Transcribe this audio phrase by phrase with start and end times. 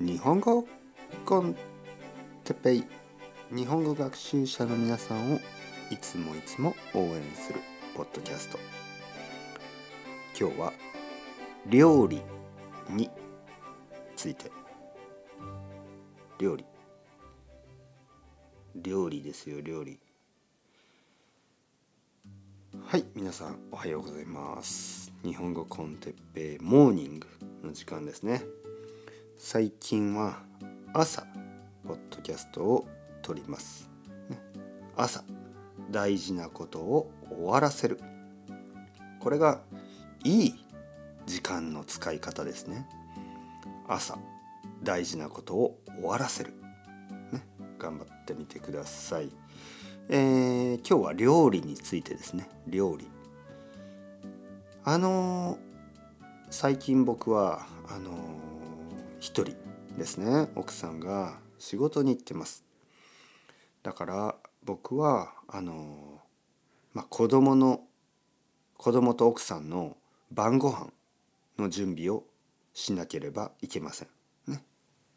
[0.00, 0.66] 日本語
[1.26, 1.54] con
[2.44, 2.84] Teppei。
[3.54, 5.40] 日本語学習者の皆さんを
[5.90, 7.60] いつもいつも応援する
[7.94, 8.58] ポッドキャスト。
[10.40, 10.72] 今日は
[11.66, 12.22] 料理
[12.88, 13.10] に
[14.16, 14.50] ついて。
[16.38, 16.64] 料理。
[18.76, 20.00] 料理ですよ料理。
[22.86, 25.12] はい皆さんおはようございます。
[25.22, 27.26] 日本語 con Teppei morning
[27.62, 28.42] の時間ですね。
[29.42, 30.42] 最近は
[30.92, 31.26] 朝
[31.88, 32.86] ポッドキャストを
[33.22, 33.88] 撮ります、
[34.28, 34.38] ね、
[34.94, 35.24] 朝
[35.90, 37.98] 大事なことを終わらせる。
[39.18, 39.62] これが
[40.24, 40.64] いい
[41.24, 42.86] 時間の使い方ですね。
[43.88, 44.18] 朝
[44.82, 46.52] 大事なことを終わらせる、
[47.32, 47.42] ね、
[47.78, 49.30] 頑張ってみてください、
[50.10, 52.46] えー、今日は料理についてですね。
[52.66, 53.08] 料理。
[54.84, 55.58] あのー、
[56.50, 58.49] 最近僕はあのー、
[59.20, 59.56] 一人
[59.96, 62.64] ですね奥さんが仕事に行ってます
[63.82, 66.20] だから僕はあの
[66.92, 67.82] まあ子供の
[68.76, 69.96] 子供と奥さんの
[70.32, 70.90] 晩ご飯
[71.58, 72.24] の準備を
[72.72, 74.08] しなければいけません。
[74.46, 74.62] ね、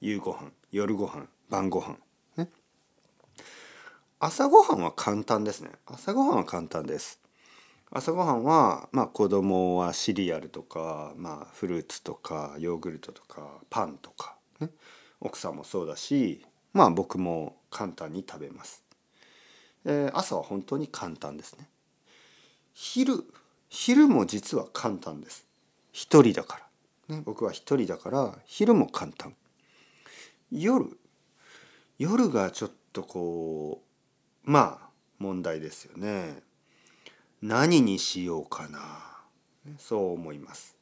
[0.02, 1.98] 夕ご飯夜ご飯晩ご飯
[2.36, 2.50] ね。
[4.20, 5.70] 朝ごはんは簡単ですね。
[5.86, 7.23] 朝ごはんは簡単です。
[7.96, 14.70] 朝ごはんはまあ子供はシリアルとか、まあ、フルーツとかヨーグルトとかパンとか、ね、
[15.22, 18.84] 奥さんもそうだしまあ僕も簡単に食べます。
[19.86, 21.70] えー、朝は本当に簡単ですね。
[22.74, 23.26] 昼
[23.70, 25.46] 昼も実は簡単です。
[25.92, 26.62] 一人だか
[27.10, 27.16] ら。
[27.16, 29.36] ね、僕は一人だから昼も簡単。
[30.52, 30.98] 夜
[32.00, 33.84] 夜がちょっとこ
[34.48, 36.42] うまあ問題ですよね。
[37.46, 38.80] 何にしようかな。
[39.78, 40.78] そう思います。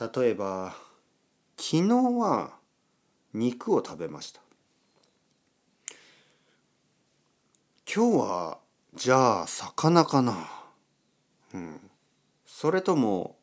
[0.00, 0.74] 例えば
[1.56, 1.82] 昨日
[2.18, 2.54] は
[3.32, 4.40] 肉を食べました。
[7.86, 8.58] 今日は
[8.94, 10.48] じゃあ魚かな
[11.54, 11.80] うん
[12.44, 13.36] それとも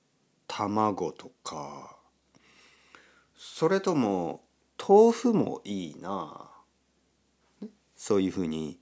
[0.48, 1.96] 卵とか
[3.38, 4.42] それとも
[4.78, 6.50] 豆腐もいいな
[7.96, 8.80] そういうふうに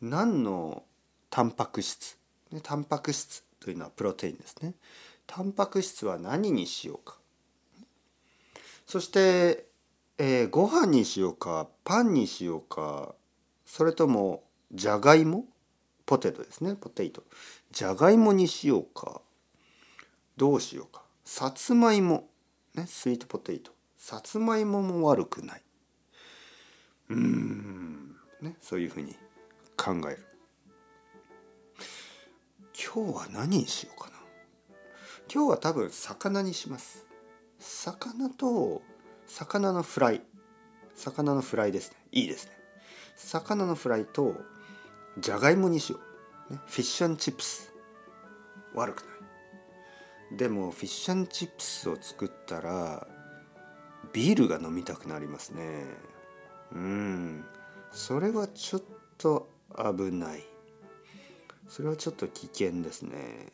[0.00, 0.84] 何の
[1.30, 2.19] タンパク質
[2.62, 4.74] タンパク質というのはプロテインですね。
[5.26, 7.18] タンパク質は何にしようか。
[8.86, 9.66] そして、
[10.18, 13.14] えー、ご飯にしようかパンにしようか
[13.64, 15.44] それともじゃがいも？
[16.06, 16.74] ポテトですね。
[16.74, 17.22] ポテト。
[17.70, 19.20] じゃがいもにしようか。
[20.36, 21.02] どうしようか。
[21.24, 22.28] さつまいも。
[22.74, 23.70] ねスイートポテト。
[23.96, 25.62] さつまいもも悪くない。
[27.10, 28.16] うん。
[28.40, 29.14] ねそういうふうに
[29.76, 30.26] 考える。
[32.92, 34.16] 今日は何にしようかな。
[35.32, 37.06] 今日は多分魚にします。
[37.60, 38.82] 魚と
[39.28, 40.22] 魚のフライ。
[40.96, 41.96] 魚のフライですね。
[42.10, 42.52] いいですね。
[43.14, 44.34] 魚のフライと
[45.18, 46.00] じゃがいもにしよ
[46.50, 47.72] う、ね、フィッシュチップス。
[48.74, 50.36] 悪くない。
[50.36, 53.06] でもフィッシュチップスを作ったら
[54.12, 55.84] ビールが飲みたくなりますね。
[56.72, 57.44] うん。
[57.92, 58.82] それはちょっ
[59.16, 60.49] と危ない。
[61.70, 63.46] それはちょっと危険ですね。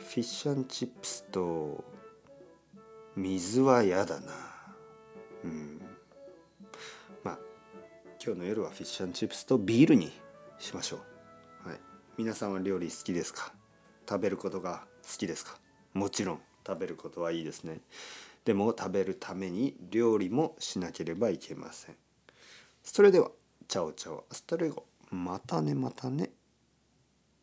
[0.00, 1.82] フィッシュチップスと
[3.16, 4.32] 水は嫌だな。
[5.44, 5.80] うん。
[7.24, 7.38] まあ
[8.22, 10.12] 今日の夜はフィッシュチップスとビールに
[10.58, 10.98] しましょ
[11.64, 11.78] う、はい、
[12.18, 13.50] 皆さんは料理好きですか？
[14.06, 15.56] 食べることが好きですか？
[15.94, 17.80] もちろん食べることはいいですね。
[18.44, 21.96] でも食べるために料理もしなければいけません。
[22.82, 23.30] それでは
[23.68, 24.84] ciao ciao hasta luego。
[25.10, 26.28] またねまたね。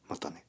[0.10, 0.44] またね